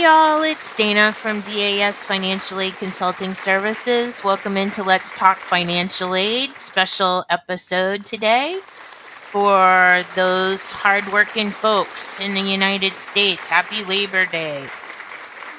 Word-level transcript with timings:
Y'all, 0.00 0.40
it's 0.40 0.74
Dana 0.74 1.12
from 1.12 1.42
DAS 1.42 2.06
Financial 2.06 2.58
Aid 2.58 2.72
Consulting 2.78 3.34
Services. 3.34 4.24
Welcome 4.24 4.56
into 4.56 4.82
Let's 4.82 5.12
Talk 5.12 5.36
Financial 5.36 6.16
Aid 6.16 6.56
special 6.56 7.26
episode 7.28 8.06
today 8.06 8.60
for 9.30 10.02
those 10.14 10.72
hardworking 10.72 11.50
folks 11.50 12.18
in 12.18 12.32
the 12.32 12.40
United 12.40 12.96
States. 12.96 13.46
Happy 13.46 13.84
Labor 13.84 14.24
Day. 14.24 14.66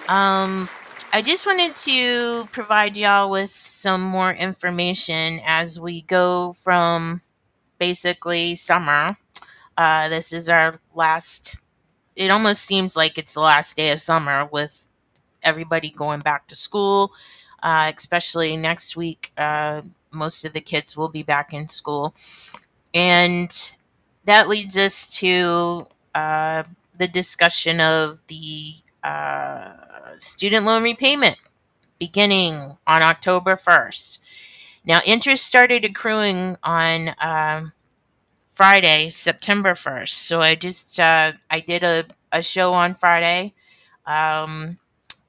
Um, 0.08 0.68
I 1.14 1.21
just 1.21 1.46
wanted 1.46 1.76
to 1.76 2.46
provide 2.52 2.98
y'all 2.98 3.30
with 3.30 3.52
some 3.52 4.02
more 4.02 4.34
information 4.34 5.39
as 5.46 5.80
we 5.80 6.02
go 6.02 6.53
from 6.53 7.22
basically 7.78 8.55
summer. 8.55 9.12
Uh, 9.78 10.09
this 10.09 10.34
is 10.34 10.50
our 10.50 10.80
last 10.95 11.58
it 12.16 12.32
almost 12.32 12.64
seems 12.64 12.96
like 12.96 13.18
it's 13.18 13.34
the 13.34 13.42
last 13.42 13.76
day 13.76 13.92
of 13.92 14.02
summer 14.02 14.46
with 14.52 14.90
everybody 15.44 15.90
going 15.90 16.20
back 16.20 16.48
to 16.48 16.56
school, 16.56 17.14
uh, 17.64 17.92
especially 17.96 18.58
next 18.58 18.96
week. 18.96 19.32
Uh, 19.38 19.82
most 20.12 20.44
of 20.46 20.54
the 20.54 20.62
kids 20.62 20.98
will 20.98 21.10
be 21.10 21.24
back 21.24 21.54
in 21.54 21.70
school. 21.70 22.14
And 22.94 23.52
that 24.26 24.50
leads 24.50 24.78
us 24.78 25.10
to 25.20 25.88
uh, 26.14 26.64
the 26.98 27.08
discussion 27.08 27.80
of 27.80 28.20
the 28.28 28.73
uh, 29.04 29.73
student 30.20 30.66
loan 30.66 30.84
repayment 30.84 31.38
beginning 31.98 32.78
on 32.86 33.02
October 33.02 33.56
1st. 33.56 34.20
Now, 34.86 35.00
interest 35.06 35.46
started 35.46 35.86
accruing 35.86 36.58
on 36.64 37.09
um, 37.22 37.72
Friday, 38.62 39.09
September 39.09 39.73
1st. 39.73 40.09
So 40.09 40.40
I 40.40 40.54
just 40.54 41.00
uh, 41.00 41.31
I 41.50 41.62
did 41.62 41.81
a, 41.81 42.06
a 42.31 42.44
show 42.44 42.73
on 42.73 42.94
Friday. 42.94 43.56
Um, 44.06 44.78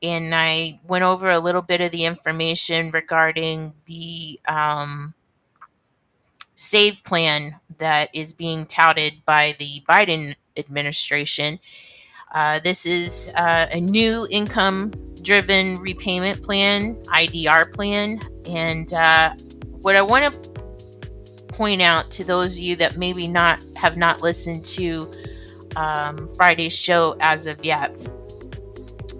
and 0.02 0.34
I 0.34 0.80
went 0.86 1.02
over 1.02 1.30
a 1.30 1.38
little 1.38 1.62
bit 1.62 1.80
of 1.80 1.92
the 1.92 2.04
information 2.04 2.90
regarding 2.90 3.72
the 3.86 4.38
um, 4.46 5.14
save 6.56 7.02
plan 7.04 7.58
that 7.78 8.10
is 8.12 8.34
being 8.34 8.66
touted 8.66 9.24
by 9.24 9.56
the 9.58 9.82
Biden 9.88 10.34
administration. 10.58 11.58
Uh, 12.34 12.58
this 12.58 12.84
is 12.84 13.32
uh, 13.34 13.66
a 13.72 13.80
new 13.80 14.26
income 14.30 14.92
driven 15.22 15.78
repayment 15.78 16.42
plan, 16.42 16.96
IDR 17.04 17.72
plan. 17.72 18.20
And 18.46 18.92
uh, 18.92 19.34
what 19.80 19.96
I 19.96 20.02
want 20.02 20.30
to 20.30 20.51
point 21.52 21.82
out 21.82 22.10
to 22.12 22.24
those 22.24 22.56
of 22.56 22.62
you 22.62 22.76
that 22.76 22.96
maybe 22.96 23.26
not 23.26 23.62
have 23.76 23.96
not 23.96 24.22
listened 24.22 24.64
to 24.64 25.10
um, 25.76 26.28
Friday's 26.36 26.76
show 26.76 27.16
as 27.20 27.46
of 27.46 27.64
yet. 27.64 27.94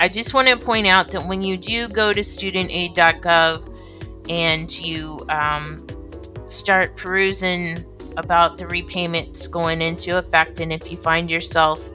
I 0.01 0.09
just 0.09 0.35
want 0.35 0.49
to 0.49 0.57
point 0.57 0.87
out 0.87 1.11
that 1.13 1.27
when 1.29 1.43
you 1.43 1.57
do 1.57 1.89
go 1.89 2.13
to 2.13 2.21
studentaid.gov 2.21 4.29
and 4.29 4.81
you 4.81 5.21
um, 5.29 5.87
start 6.49 6.97
perusing 6.97 7.85
about 8.17 8.59
the 8.59 8.67
repayments 8.67 9.47
going 9.47 9.81
into 9.81 10.19
effect, 10.19 10.61
and 10.61 10.73
if 10.73 10.91
you 10.91 10.97
find 10.97 11.31
yourself 11.31 11.91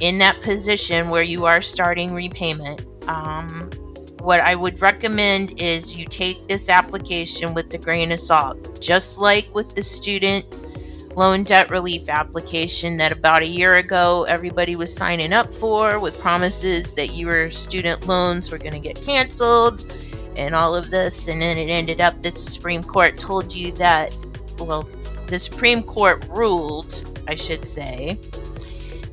in 0.00 0.18
that 0.18 0.40
position 0.42 1.10
where 1.10 1.22
you 1.22 1.44
are 1.44 1.60
starting 1.60 2.12
repayment, 2.12 2.84
um, 3.08 3.70
what 4.24 4.40
I 4.40 4.54
would 4.54 4.80
recommend 4.80 5.60
is 5.60 5.98
you 5.98 6.06
take 6.06 6.48
this 6.48 6.70
application 6.70 7.52
with 7.52 7.72
a 7.74 7.78
grain 7.78 8.10
of 8.10 8.18
salt, 8.18 8.80
just 8.80 9.18
like 9.18 9.54
with 9.54 9.74
the 9.74 9.82
student 9.82 10.46
loan 11.14 11.44
debt 11.44 11.70
relief 11.70 12.08
application 12.08 12.96
that 12.96 13.12
about 13.12 13.42
a 13.42 13.46
year 13.46 13.76
ago 13.76 14.24
everybody 14.26 14.74
was 14.74 14.92
signing 14.92 15.32
up 15.32 15.54
for 15.54 16.00
with 16.00 16.18
promises 16.20 16.92
that 16.94 17.14
your 17.14 17.50
student 17.50 18.06
loans 18.08 18.50
were 18.50 18.58
going 18.58 18.72
to 18.72 18.80
get 18.80 19.00
canceled 19.00 19.94
and 20.38 20.54
all 20.54 20.74
of 20.74 20.90
this. 20.90 21.28
And 21.28 21.42
then 21.42 21.58
it 21.58 21.68
ended 21.68 22.00
up 22.00 22.14
that 22.22 22.32
the 22.32 22.40
Supreme 22.40 22.82
Court 22.82 23.18
told 23.18 23.54
you 23.54 23.72
that, 23.72 24.16
well, 24.58 24.88
the 25.26 25.38
Supreme 25.38 25.82
Court 25.82 26.26
ruled, 26.30 27.22
I 27.28 27.34
should 27.34 27.66
say, 27.66 28.18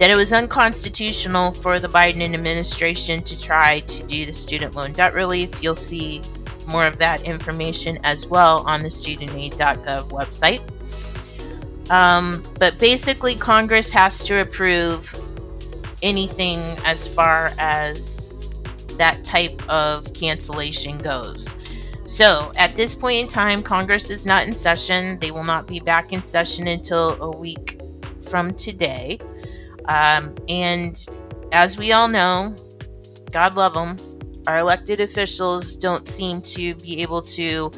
that 0.02 0.10
it 0.10 0.16
was 0.16 0.34
unconstitutional 0.34 1.52
for 1.52 1.80
the 1.80 1.88
Biden 1.88 2.22
administration 2.34 3.22
to 3.22 3.40
try 3.40 3.82
to 3.82 4.04
do 4.08 4.26
the 4.26 4.34
student 4.34 4.74
loan 4.74 4.94
debt 4.94 5.14
relief. 5.14 5.62
You'll 5.62 5.76
see 5.76 6.24
more 6.68 6.88
of 6.88 6.98
that 6.98 7.22
information 7.22 8.00
as 8.04 8.26
well 8.26 8.64
on 8.68 8.82
the 8.82 8.90
studentaid.gov 8.90 10.10
website. 10.10 10.62
Um, 11.92 12.44
but 12.60 12.80
basically, 12.80 13.36
Congress 13.36 13.92
has 13.92 14.24
to 14.24 14.42
approve 14.42 15.14
anything 16.02 16.58
as 16.84 17.08
far 17.08 17.52
as 17.60 18.40
that 18.98 19.24
type 19.24 19.62
of 19.70 20.12
cancellation 20.16 20.98
goes. 20.98 21.54
So, 22.08 22.52
at 22.58 22.76
this 22.76 22.96
point 22.96 23.22
in 23.22 23.28
time, 23.28 23.62
Congress 23.62 24.10
is 24.10 24.26
not 24.26 24.48
in 24.48 24.54
session. 24.54 25.20
They 25.20 25.30
will 25.30 25.44
not 25.44 25.68
be 25.68 25.80
back 25.80 26.12
in 26.12 26.24
session 26.24 26.70
until 26.70 27.22
a 27.22 27.30
week 27.30 27.80
from 28.28 28.56
today. 28.56 29.20
Um, 29.86 30.36
and 30.48 31.06
as 31.52 31.78
we 31.78 31.92
all 31.92 32.08
know, 32.08 32.56
God 33.32 33.56
love 33.56 33.74
them, 33.74 33.98
our 34.48 34.58
elected 34.58 35.00
officials 35.00 35.76
don't 35.76 36.08
seem 36.08 36.42
to 36.42 36.76
be 36.76 37.02
able 37.02 37.22
to 37.24 37.72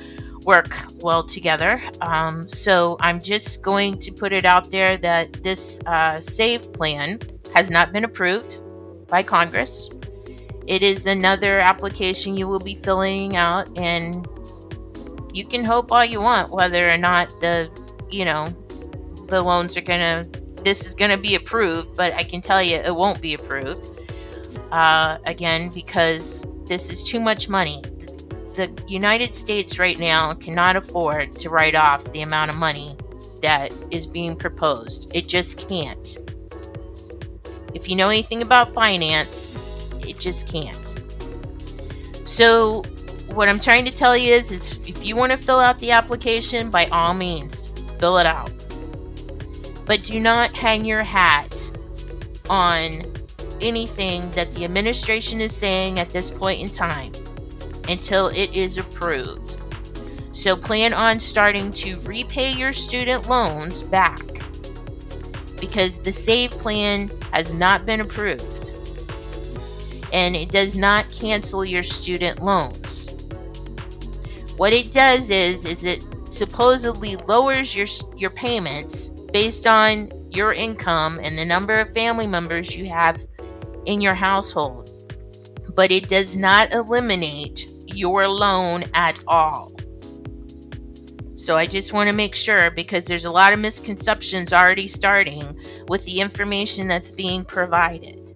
work 0.46 0.76
well 0.98 1.24
together. 1.24 1.82
Um, 2.02 2.48
so 2.48 2.98
I'm 3.00 3.22
just 3.22 3.64
going 3.64 3.98
to 4.00 4.12
put 4.12 4.34
it 4.34 4.46
out 4.46 4.72
there 4.72 4.98
that 4.98 5.34
this 5.44 5.82
uh, 5.86 6.20
SAVE 6.20 6.74
plan 6.74 7.20
has 7.54 7.70
not 7.70 7.92
been 7.92 8.04
approved 8.04 8.62
by 9.08 9.24
Congress. 9.24 9.90
It 10.68 10.82
is 10.82 11.08
another 11.08 11.60
application 11.60 12.38
you 12.38 12.48
will 12.48 12.60
be 12.60 12.76
filling 12.76 13.36
out, 13.36 13.78
and 13.78 14.28
you 15.34 15.46
can 15.46 15.66
hope 15.66 15.92
all 15.92 16.06
you 16.06 16.22
want 16.22 16.52
whether 16.52 16.90
or 16.90 16.98
not 16.98 17.30
the, 17.42 17.70
you 18.10 18.24
know, 18.26 18.50
the 19.28 19.42
loans 19.42 19.76
are 19.78 19.82
going 19.82 20.00
to 20.00 20.33
this 20.64 20.86
is 20.86 20.94
going 20.94 21.12
to 21.12 21.22
be 21.22 21.36
approved, 21.36 21.96
but 21.98 22.14
I 22.14 22.24
can 22.24 22.42
tell 22.42 22.62
you 22.62 22.78
it 22.78 22.96
won't 22.96 23.22
be 23.22 23.34
approved. 23.34 24.02
Uh, 24.72 25.18
again, 25.26 25.70
because 25.74 26.48
this 26.66 26.92
is 26.92 27.04
too 27.04 27.20
much 27.20 27.50
money. 27.50 27.82
The 28.56 28.72
United 28.88 29.34
States 29.34 29.80
right 29.80 30.00
now 30.00 30.34
cannot 30.34 30.76
afford 30.76 31.36
to 31.38 31.50
write 31.50 31.76
off 31.76 32.04
the 32.12 32.22
amount 32.22 32.52
of 32.52 32.58
money 32.58 32.96
that 33.42 33.74
is 33.92 34.08
being 34.08 34.36
proposed. 34.36 35.14
It 35.16 35.28
just 35.28 35.68
can't. 35.68 36.18
If 37.74 37.90
you 37.90 37.96
know 37.96 38.10
anything 38.10 38.42
about 38.42 38.72
finance, 38.72 39.56
it 40.08 40.20
just 40.20 40.52
can't. 40.52 41.00
So, 42.26 42.84
what 43.34 43.50
I'm 43.50 43.60
trying 43.60 43.86
to 43.86 43.92
tell 43.92 44.16
you 44.16 44.34
is, 44.34 44.52
is 44.52 44.78
if 44.88 45.04
you 45.04 45.16
want 45.16 45.32
to 45.32 45.38
fill 45.38 45.60
out 45.60 45.80
the 45.80 45.92
application, 45.92 46.70
by 46.70 46.86
all 46.86 47.14
means, 47.14 47.70
fill 48.00 48.18
it 48.20 48.26
out. 48.26 48.52
But 49.86 50.04
do 50.04 50.20
not 50.20 50.54
hang 50.54 50.86
your 50.86 51.04
hat 51.04 51.72
on 52.50 53.04
anything 53.62 54.30
that 54.32 54.54
the 54.54 54.66
administration 54.66 55.42
is 55.42 55.56
saying 55.56 56.00
at 56.00 56.10
this 56.10 56.32
point 56.32 56.62
in 56.62 56.70
time 56.70 57.12
until 57.90 58.28
it 58.28 58.56
is 58.56 58.78
approved. 58.78 59.58
So 60.32 60.56
plan 60.56 60.94
on 60.94 61.20
starting 61.20 61.72
to 61.74 62.00
repay 62.02 62.54
your 62.54 62.74
student 62.74 63.30
loans 63.30 63.84
back 63.84 64.20
because 65.60 66.00
the 66.00 66.12
SAVE 66.12 66.52
plan 66.52 67.10
has 67.32 67.54
not 67.54 67.86
been 67.86 68.02
approved 68.02 68.72
and 70.12 70.36
it 70.36 70.52
does 70.52 70.76
not 70.76 71.10
cancel 71.10 71.66
your 71.66 71.84
student 71.84 72.42
loans. 72.42 73.10
What 74.58 74.74
it 74.74 74.92
does 74.92 75.30
is 75.30 75.66
is 75.66 75.86
it 75.86 76.06
supposedly 76.30 77.16
lowers 77.28 77.76
your 77.76 77.88
your 78.18 78.30
payments 78.30 79.12
based 79.34 79.66
on 79.66 80.12
your 80.30 80.54
income 80.54 81.20
and 81.22 81.38
the 81.38 81.44
number 81.44 81.74
of 81.74 81.94
family 81.94 82.28
members 82.28 82.78
you 82.78 82.86
have 82.86 83.26
in 83.86 84.00
your 84.00 84.14
household. 84.14 84.90
But 85.76 85.92
it 85.92 86.08
does 86.08 86.38
not 86.38 86.72
eliminate 86.72 87.68
your 87.88 88.28
loan 88.28 88.84
at 88.94 89.20
all. 89.28 89.74
So 91.36 91.58
I 91.58 91.66
just 91.66 91.94
want 91.94 92.10
to 92.10 92.16
make 92.16 92.36
sure 92.36 92.72
because 92.72 93.06
there's 93.06 93.26
a 93.26 93.32
lot 93.32 93.54
of 93.54 93.60
misconceptions 93.60 94.54
already 94.54 94.88
starting 94.88 95.44
with 95.90 96.06
the 96.06 96.22
information 96.22 96.88
that's 96.88 97.12
being 97.12 97.44
provided. 97.44 98.36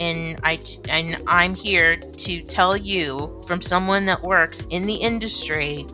And 0.00 0.38
I 0.42 0.58
and 0.88 1.16
I'm 1.28 1.54
here 1.54 1.96
to 1.96 2.42
tell 2.42 2.76
you 2.76 3.40
from 3.46 3.60
someone 3.60 4.04
that 4.06 4.20
works 4.20 4.66
in 4.66 4.86
the 4.86 4.96
industry 4.96 5.86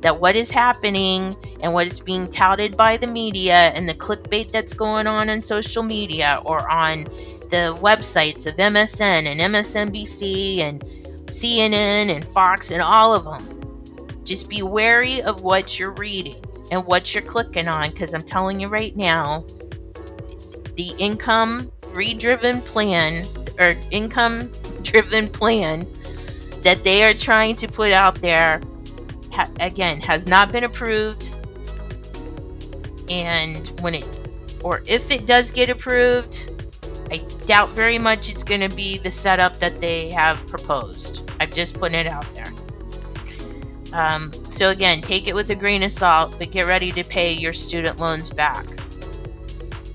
that 0.00 0.18
what 0.18 0.36
is 0.36 0.50
happening 0.50 1.36
and 1.60 1.72
what 1.72 1.86
is 1.86 2.00
being 2.00 2.28
touted 2.28 2.76
by 2.76 2.96
the 2.96 3.06
media 3.06 3.70
and 3.74 3.88
the 3.88 3.94
clickbait 3.94 4.50
that's 4.50 4.72
going 4.72 5.06
on 5.06 5.28
on 5.28 5.42
social 5.42 5.82
media 5.82 6.40
or 6.44 6.70
on 6.70 7.04
the 7.50 7.76
websites 7.80 8.46
of 8.46 8.54
MSN 8.56 9.26
and 9.26 9.40
MSNBC 9.40 10.60
and 10.60 10.80
CNN 11.26 12.14
and 12.14 12.24
Fox 12.24 12.70
and 12.70 12.80
all 12.80 13.14
of 13.14 13.24
them. 13.24 14.24
Just 14.24 14.48
be 14.48 14.62
wary 14.62 15.22
of 15.22 15.42
what 15.42 15.78
you're 15.78 15.92
reading 15.92 16.36
and 16.70 16.84
what 16.86 17.14
you're 17.14 17.22
clicking 17.22 17.68
on 17.68 17.90
because 17.90 18.14
I'm 18.14 18.22
telling 18.22 18.60
you 18.60 18.68
right 18.68 18.96
now, 18.96 19.44
the 20.76 20.92
income 20.98 21.70
redriven 21.88 22.62
plan 22.62 23.26
or 23.58 23.74
income 23.90 24.50
driven 24.82 25.26
plan 25.28 25.86
that 26.62 26.84
they 26.84 27.04
are 27.04 27.14
trying 27.14 27.56
to 27.56 27.68
put 27.68 27.90
out 27.92 28.20
there 28.20 28.60
ha- 29.32 29.50
again 29.60 30.00
has 30.00 30.26
not 30.26 30.52
been 30.52 30.64
approved. 30.64 31.34
And 33.10 33.68
when 33.80 33.94
it 33.94 34.20
or 34.62 34.82
if 34.86 35.10
it 35.10 35.26
does 35.26 35.50
get 35.50 35.70
approved 35.70 36.50
i 37.10 37.18
doubt 37.46 37.70
very 37.70 37.98
much 37.98 38.30
it's 38.30 38.44
going 38.44 38.60
to 38.60 38.74
be 38.76 38.98
the 38.98 39.10
setup 39.10 39.58
that 39.58 39.80
they 39.80 40.10
have 40.10 40.46
proposed. 40.46 41.28
I've 41.40 41.52
just 41.52 41.78
put 41.78 41.92
it 41.94 42.06
out 42.06 42.30
there. 42.32 42.52
Um, 43.92 44.32
so 44.44 44.68
again 44.68 45.00
take 45.00 45.26
it 45.26 45.34
with 45.34 45.50
a 45.50 45.54
grain 45.56 45.82
of 45.82 45.90
salt 45.90 46.36
but 46.38 46.52
get 46.52 46.68
ready 46.68 46.92
to 46.92 47.02
pay 47.02 47.32
your 47.32 47.52
student 47.52 47.98
loans 47.98 48.30
back. 48.30 48.66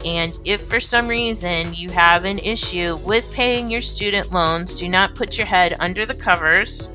And 0.06 0.38
if 0.46 0.62
for 0.62 0.80
some 0.80 1.08
reason 1.08 1.74
you 1.74 1.90
have 1.90 2.26
an 2.26 2.38
issue 2.40 2.98
with 2.98 3.34
paying 3.34 3.72
your 3.72 3.82
student 3.82 4.32
loans, 4.32 4.78
do 4.78 4.88
not 4.88 5.16
put 5.16 5.38
your 5.38 5.48
head 5.48 5.76
under 5.80 6.06
the 6.06 6.14
covers 6.14 6.90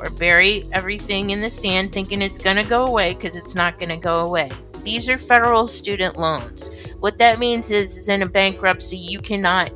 or 0.00 0.10
bury 0.10 0.64
everything 0.72 1.30
in 1.30 1.40
the 1.40 1.50
sand 1.50 1.92
thinking 1.92 2.22
it's 2.22 2.38
going 2.38 2.56
to 2.56 2.64
go 2.64 2.86
away 2.86 3.14
because 3.14 3.36
it's 3.36 3.54
not 3.54 3.78
going 3.78 3.90
to 3.90 3.96
go 3.96 4.26
away. 4.26 4.50
These 4.82 5.08
are 5.08 5.18
federal 5.18 5.66
student 5.66 6.16
loans. 6.16 6.70
What 7.00 7.18
that 7.18 7.38
means 7.38 7.70
is, 7.70 7.96
is 7.96 8.08
in 8.08 8.22
a 8.22 8.28
bankruptcy, 8.28 8.96
you 8.96 9.20
cannot 9.20 9.70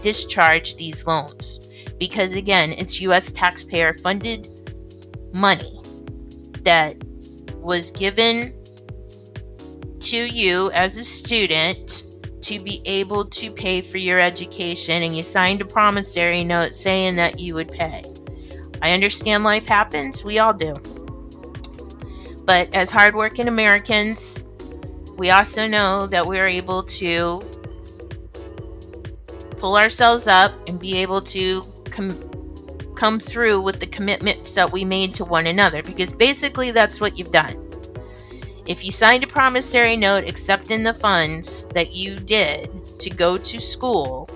discharge 0.00 0.76
these 0.76 1.06
loans 1.06 1.68
because, 1.98 2.34
again, 2.34 2.72
it's 2.72 3.00
U.S. 3.02 3.32
taxpayer 3.32 3.94
funded 3.94 4.48
money 5.32 5.80
that 6.62 6.96
was 7.56 7.90
given 7.90 8.54
to 10.00 10.16
you 10.16 10.70
as 10.72 10.96
a 10.98 11.04
student 11.04 12.04
to 12.42 12.60
be 12.60 12.80
able 12.86 13.24
to 13.24 13.50
pay 13.50 13.80
for 13.80 13.98
your 13.98 14.18
education 14.18 15.02
and 15.02 15.16
you 15.16 15.22
signed 15.22 15.60
a 15.60 15.64
promissory 15.64 16.44
note 16.44 16.74
saying 16.74 17.16
that 17.16 17.38
you 17.38 17.54
would 17.54 17.70
pay. 17.70 18.02
I 18.88 18.92
understand 18.92 19.44
life 19.44 19.66
happens, 19.66 20.24
we 20.24 20.38
all 20.38 20.54
do. 20.54 20.72
But 22.46 22.74
as 22.74 22.90
hardworking 22.90 23.46
Americans, 23.46 24.44
we 25.18 25.28
also 25.28 25.68
know 25.68 26.06
that 26.06 26.26
we're 26.26 26.46
able 26.46 26.84
to 26.84 27.38
pull 29.58 29.76
ourselves 29.76 30.26
up 30.26 30.52
and 30.66 30.80
be 30.80 30.96
able 30.96 31.20
to 31.20 31.62
com- 31.90 32.30
come 32.96 33.20
through 33.20 33.60
with 33.60 33.78
the 33.78 33.86
commitments 33.86 34.54
that 34.54 34.72
we 34.72 34.86
made 34.86 35.12
to 35.14 35.24
one 35.26 35.48
another 35.48 35.82
because 35.82 36.14
basically 36.14 36.70
that's 36.70 36.98
what 36.98 37.18
you've 37.18 37.30
done. 37.30 37.56
If 38.66 38.86
you 38.86 38.90
signed 38.90 39.22
a 39.22 39.26
promissory 39.26 39.98
note 39.98 40.24
accepting 40.24 40.82
the 40.82 40.94
funds 40.94 41.68
that 41.68 41.94
you 41.94 42.18
did 42.18 42.70
to 43.00 43.10
go 43.10 43.36
to 43.36 43.60
school 43.60 44.30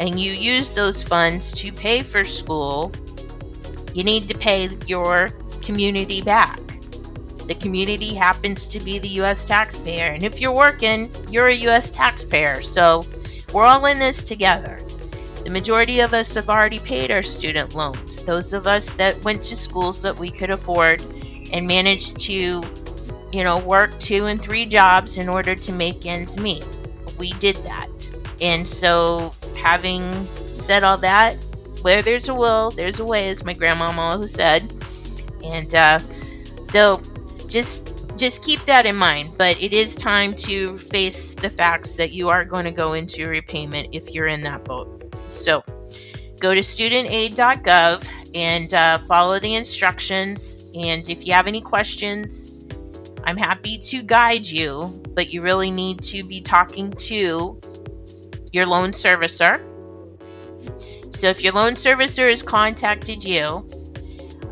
and 0.00 0.18
you 0.18 0.32
used 0.32 0.74
those 0.74 1.04
funds 1.04 1.52
to 1.52 1.70
pay 1.70 2.02
for 2.02 2.24
school, 2.24 2.92
you 3.94 4.04
need 4.04 4.28
to 4.28 4.36
pay 4.36 4.68
your 4.86 5.30
community 5.62 6.22
back. 6.22 6.60
The 7.46 7.56
community 7.60 8.14
happens 8.14 8.68
to 8.68 8.80
be 8.80 8.98
the 8.98 9.08
US 9.20 9.44
taxpayer, 9.44 10.06
and 10.06 10.22
if 10.22 10.40
you're 10.40 10.52
working, 10.52 11.10
you're 11.30 11.48
a 11.48 11.54
US 11.68 11.90
taxpayer. 11.90 12.62
So 12.62 13.04
we're 13.52 13.64
all 13.64 13.86
in 13.86 13.98
this 13.98 14.24
together. 14.24 14.78
The 15.44 15.50
majority 15.50 16.00
of 16.00 16.14
us 16.14 16.34
have 16.34 16.48
already 16.48 16.78
paid 16.78 17.10
our 17.10 17.22
student 17.22 17.74
loans. 17.74 18.22
Those 18.22 18.52
of 18.52 18.66
us 18.66 18.92
that 18.92 19.22
went 19.24 19.42
to 19.44 19.56
schools 19.56 20.02
that 20.02 20.16
we 20.16 20.30
could 20.30 20.50
afford 20.50 21.02
and 21.52 21.66
managed 21.66 22.18
to 22.20 22.62
you 23.32 23.42
know, 23.42 23.58
work 23.58 23.98
two 23.98 24.26
and 24.26 24.40
three 24.40 24.66
jobs 24.66 25.18
in 25.18 25.28
order 25.28 25.54
to 25.54 25.72
make 25.72 26.06
ends 26.06 26.38
meet. 26.38 26.66
We 27.18 27.32
did 27.34 27.56
that. 27.56 27.88
And 28.40 28.66
so, 28.66 29.32
having 29.56 30.02
said 30.54 30.82
all 30.82 30.98
that, 30.98 31.36
where 31.82 32.02
there's 32.02 32.28
a 32.28 32.34
will, 32.34 32.70
there's 32.70 33.00
a 33.00 33.04
way, 33.04 33.28
as 33.28 33.44
my 33.44 33.52
grandmama 33.52 34.00
always 34.00 34.32
said. 34.32 34.62
And 35.44 35.74
uh, 35.74 35.98
so, 36.62 37.00
just 37.48 37.92
just 38.16 38.44
keep 38.44 38.64
that 38.66 38.86
in 38.86 38.96
mind. 38.96 39.30
But 39.36 39.60
it 39.60 39.72
is 39.72 39.94
time 39.94 40.34
to 40.34 40.76
face 40.76 41.34
the 41.34 41.50
facts 41.50 41.96
that 41.96 42.12
you 42.12 42.28
are 42.28 42.44
going 42.44 42.64
to 42.64 42.70
go 42.70 42.92
into 42.92 43.28
repayment 43.28 43.88
if 43.92 44.12
you're 44.12 44.28
in 44.28 44.42
that 44.42 44.64
boat. 44.64 45.14
So, 45.28 45.62
go 46.40 46.54
to 46.54 46.60
studentaid.gov 46.60 48.08
and 48.34 48.74
uh, 48.74 48.98
follow 48.98 49.38
the 49.38 49.54
instructions. 49.54 50.70
And 50.74 51.08
if 51.08 51.26
you 51.26 51.32
have 51.32 51.46
any 51.46 51.60
questions, 51.60 52.64
I'm 53.24 53.36
happy 53.36 53.78
to 53.78 54.02
guide 54.02 54.46
you, 54.46 55.02
but 55.10 55.32
you 55.32 55.42
really 55.42 55.70
need 55.70 56.00
to 56.02 56.22
be 56.24 56.40
talking 56.40 56.90
to 56.90 57.60
your 58.52 58.66
loan 58.66 58.90
servicer. 58.90 59.62
So 61.12 61.28
if 61.28 61.44
your 61.44 61.52
loan 61.52 61.74
servicer 61.74 62.28
has 62.28 62.42
contacted 62.42 63.22
you, 63.22 63.64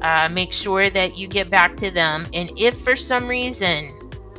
uh, 0.03 0.29
make 0.31 0.53
sure 0.53 0.89
that 0.91 1.17
you 1.17 1.27
get 1.27 1.51
back 1.51 1.77
to 1.77 1.91
them. 1.91 2.27
And 2.33 2.51
if 2.57 2.79
for 2.81 2.95
some 2.95 3.27
reason 3.27 3.89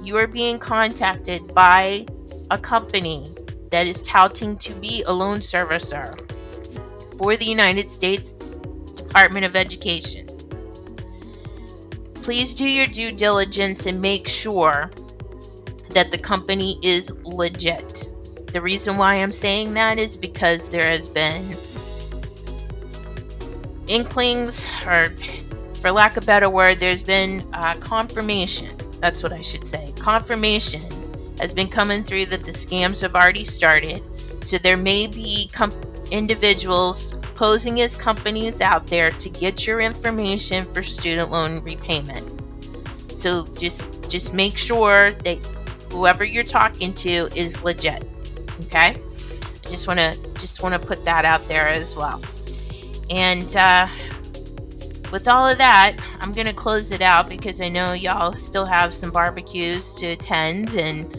you 0.04 0.18
are 0.18 0.28
being 0.28 0.58
contacted 0.58 1.54
by 1.54 2.06
a 2.50 2.58
company 2.58 3.28
that 3.72 3.88
is 3.88 4.02
touting 4.04 4.58
to 4.58 4.74
be 4.76 5.04
a 5.08 5.14
loan 5.14 5.40
servicer 5.40 6.20
for 7.18 7.36
the 7.38 7.46
United 7.46 7.90
States 7.90 8.34
Department 8.34 9.46
of 9.46 9.56
Education, 9.56 10.28
please 12.16 12.54
do 12.54 12.68
your 12.68 12.88
due 12.88 13.12
diligence 13.12 13.88
and 13.88 14.00
make 14.00 14.28
sure 14.28 14.90
that 15.90 16.12
the 16.12 16.18
company 16.18 16.80
is 16.82 17.18
legit. 17.26 18.10
The 18.54 18.62
reason 18.62 18.98
why 18.98 19.16
I'm 19.16 19.32
saying 19.32 19.74
that 19.74 19.98
is 19.98 20.18
because 20.18 20.70
there 20.70 20.90
has 20.90 21.10
been 21.10 21.56
inklings, 23.92 24.66
or 24.86 25.14
for 25.82 25.92
lack 25.92 26.18
of 26.18 26.24
a 26.24 26.26
better 26.26 26.50
word, 26.50 26.80
there's 26.80 27.04
been 27.04 27.48
uh, 27.54 27.76
confirmation. 27.76 28.70
That's 29.00 29.22
what 29.22 29.34
I 29.34 29.42
should 29.42 29.68
say. 29.68 29.94
Confirmation 30.00 30.82
has 31.40 31.54
been 31.54 31.68
coming 31.68 32.04
through 32.04 32.26
that 32.28 32.44
the 32.44 32.52
scams 32.52 33.02
have 33.02 33.16
already 33.16 33.44
started. 33.44 34.04
So 34.44 34.58
there 34.58 34.78
may 34.78 35.08
be 35.08 35.50
com- 35.52 35.74
individuals 36.12 37.18
posing 37.36 37.82
as 37.82 37.96
companies 37.96 38.62
out 38.62 38.88
there 38.88 39.12
to 39.12 39.30
get 39.30 39.66
your 39.66 39.80
information 39.80 40.66
for 40.66 40.84
student 40.84 41.32
loan 41.32 41.64
repayment. 41.64 42.42
So 43.18 43.46
just 43.58 44.10
just 44.10 44.34
make 44.34 44.58
sure 44.58 45.12
that 45.12 45.38
whoever 45.92 46.24
you're 46.24 46.44
talking 46.44 46.94
to 46.94 47.30
is 47.36 47.64
legit. 47.64 48.04
Okay? 48.62 48.96
I 48.96 49.68
Just 49.68 49.88
want 49.88 50.00
to 50.00 50.18
just 50.38 50.64
want 50.64 50.80
to 50.80 50.88
put 50.88 51.04
that 51.06 51.26
out 51.26 51.48
there 51.48 51.68
as 51.68 51.96
well. 51.96 52.22
And 53.12 53.56
uh, 53.58 53.88
with 55.12 55.28
all 55.28 55.48
of 55.48 55.58
that, 55.58 55.98
I'm 56.22 56.34
gonna 56.34 56.54
close 56.54 56.92
it 56.92 57.02
out 57.02 57.28
because 57.28 57.60
I 57.60 57.68
know 57.68 57.92
y'all 57.92 58.34
still 58.34 58.66
have 58.66 58.94
some 58.94 59.12
barbecues 59.12 59.94
to 59.96 60.08
attend 60.08 60.76
and 60.76 61.14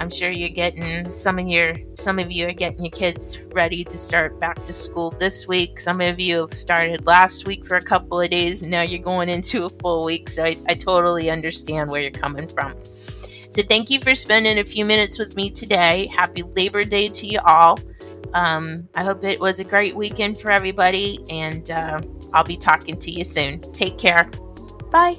I'm 0.00 0.10
sure 0.10 0.30
you're 0.30 0.48
getting 0.48 1.12
some 1.14 1.38
of 1.38 1.46
your 1.46 1.74
some 1.94 2.18
of 2.18 2.30
you 2.30 2.48
are 2.48 2.52
getting 2.52 2.84
your 2.84 2.90
kids 2.90 3.42
ready 3.52 3.84
to 3.84 3.98
start 3.98 4.38
back 4.40 4.64
to 4.64 4.72
school 4.72 5.10
this 5.12 5.46
week. 5.46 5.78
Some 5.78 6.00
of 6.00 6.18
you 6.18 6.40
have 6.40 6.54
started 6.54 7.06
last 7.06 7.46
week 7.46 7.64
for 7.64 7.76
a 7.76 7.82
couple 7.82 8.20
of 8.20 8.30
days 8.30 8.62
and 8.62 8.70
now 8.70 8.82
you're 8.82 9.02
going 9.02 9.28
into 9.28 9.64
a 9.64 9.68
full 9.68 10.04
week. 10.04 10.28
So 10.28 10.44
I, 10.44 10.56
I 10.68 10.74
totally 10.74 11.30
understand 11.30 11.90
where 11.90 12.00
you're 12.00 12.10
coming 12.10 12.48
from. 12.48 12.74
So 13.50 13.62
thank 13.62 13.90
you 13.90 14.00
for 14.00 14.14
spending 14.14 14.58
a 14.58 14.64
few 14.64 14.84
minutes 14.84 15.18
with 15.18 15.36
me 15.36 15.50
today. 15.50 16.10
Happy 16.14 16.42
Labor 16.42 16.84
Day 16.84 17.08
to 17.08 17.26
you 17.26 17.38
all. 17.44 17.78
Um, 18.34 18.88
I 18.94 19.04
hope 19.04 19.24
it 19.24 19.40
was 19.40 19.60
a 19.60 19.64
great 19.64 19.96
weekend 19.96 20.38
for 20.38 20.50
everybody, 20.50 21.24
and 21.30 21.70
uh, 21.70 22.00
I'll 22.32 22.44
be 22.44 22.56
talking 22.56 22.98
to 22.98 23.10
you 23.10 23.24
soon. 23.24 23.60
Take 23.72 23.98
care. 23.98 24.24
Bye. 24.90 25.16